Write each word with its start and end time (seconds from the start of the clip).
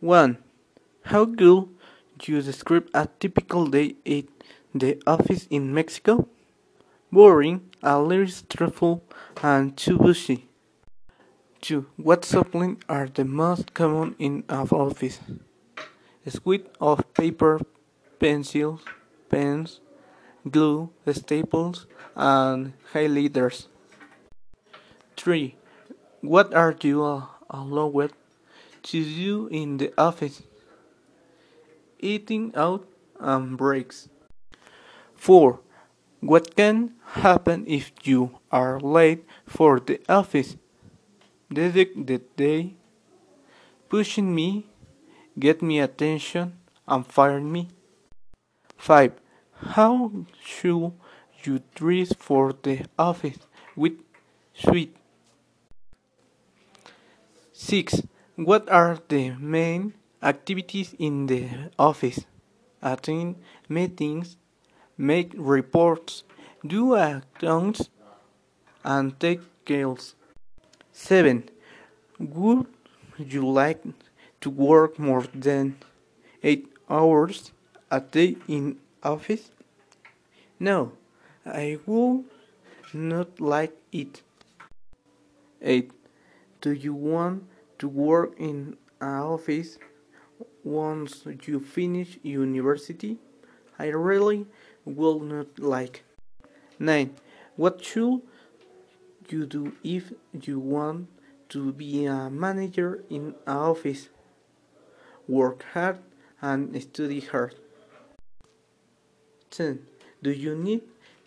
1. 0.00 0.38
How 1.02 1.26
could 1.26 1.68
you 2.24 2.40
describe 2.40 2.88
a 2.94 3.06
typical 3.18 3.66
day 3.66 3.96
at 4.06 4.24
the 4.74 5.00
office 5.06 5.46
in 5.50 5.74
Mexico? 5.74 6.26
Boring, 7.12 7.68
a 7.82 8.00
little 8.00 8.26
stressful, 8.26 9.04
and 9.42 9.76
too 9.76 9.98
busy. 9.98 10.48
2. 11.60 11.84
What 11.96 12.24
supplies 12.24 12.76
are 12.88 13.08
the 13.08 13.26
most 13.26 13.74
common 13.74 14.16
in 14.18 14.44
an 14.48 14.68
office? 14.70 15.20
A 16.24 16.30
suite 16.30 16.68
of 16.80 17.12
paper, 17.12 17.60
pencils, 18.18 18.80
pens, 19.28 19.80
glue, 20.50 20.88
staples, 21.12 21.86
and 22.16 22.72
highlighters. 22.94 23.66
3. 25.18 25.56
What 26.22 26.54
are 26.54 26.74
you 26.80 27.24
allowed 27.50 28.12
to 28.82 29.04
do 29.04 29.48
in 29.48 29.78
the 29.78 29.92
office? 29.98 30.42
Eating 31.98 32.52
out 32.54 32.86
and 33.18 33.56
breaks. 33.56 34.08
4. 35.16 35.60
What 36.20 36.54
can 36.56 36.94
happen 37.12 37.64
if 37.66 37.92
you 38.04 38.38
are 38.50 38.78
late 38.80 39.24
for 39.46 39.80
the 39.80 40.00
office? 40.08 40.56
Deduct 41.52 42.06
the 42.06 42.18
day, 42.36 42.74
pushing 43.88 44.34
me, 44.34 44.66
get 45.38 45.62
me 45.62 45.80
attention, 45.80 46.58
and 46.86 47.06
fire 47.06 47.40
me. 47.40 47.68
5. 48.76 49.12
How 49.52 50.10
should 50.42 50.92
you 51.44 51.60
dress 51.74 52.12
for 52.14 52.54
the 52.62 52.86
office 52.98 53.38
with 53.76 53.94
suit? 54.54 54.94
6. 57.52 58.02
What 58.42 58.70
are 58.70 58.96
the 59.08 59.32
main 59.38 59.92
activities 60.22 60.94
in 60.98 61.26
the 61.26 61.46
office? 61.78 62.24
Attend 62.80 63.36
meetings, 63.68 64.38
make 64.96 65.34
reports, 65.36 66.24
do 66.66 66.94
accounts, 66.94 67.90
and 68.82 69.20
take 69.20 69.42
calls. 69.66 70.14
7. 70.90 71.50
Would 72.18 72.66
you 73.18 73.46
like 73.46 73.82
to 74.40 74.48
work 74.48 74.98
more 74.98 75.26
than 75.34 75.76
8 76.42 76.66
hours 76.88 77.52
a 77.90 78.00
day 78.00 78.38
in 78.48 78.78
office? 79.02 79.50
No, 80.58 80.92
I 81.44 81.78
would 81.84 82.24
not 82.94 83.38
like 83.38 83.76
it. 83.92 84.22
8. 85.60 85.90
Do 86.62 86.72
you 86.72 86.94
want 86.94 87.44
to 87.80 87.88
work 87.88 88.38
in 88.38 88.76
an 89.00 89.08
office 89.08 89.78
once 90.62 91.24
you 91.46 91.58
finish 91.58 92.18
university? 92.22 93.18
I 93.78 93.86
really 93.86 94.46
will 94.84 95.20
not 95.20 95.58
like. 95.58 96.04
9. 96.78 97.14
What 97.56 97.84
should 97.84 98.22
you 99.28 99.46
do 99.46 99.72
if 99.82 100.12
you 100.32 100.58
want 100.60 101.08
to 101.48 101.72
be 101.72 102.06
a 102.06 102.30
manager 102.30 103.04
in 103.10 103.34
an 103.46 103.54
office? 103.54 104.08
Work 105.26 105.64
hard 105.72 105.98
and 106.40 106.80
study 106.82 107.20
hard. 107.20 107.54
10. 109.50 109.86
Do 110.22 110.30
you 110.30 110.54
need 110.54 110.82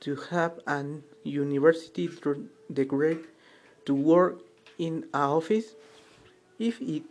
to 0.00 0.16
have 0.30 0.60
an 0.66 1.02
university 1.24 2.08
degree 2.72 3.18
to 3.84 3.94
work 3.94 4.40
in 4.78 5.04
an 5.04 5.08
office? 5.14 5.74
If 6.58 6.80
it 6.80 7.04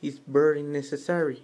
is 0.00 0.20
very 0.26 0.62
necessary, 0.62 1.42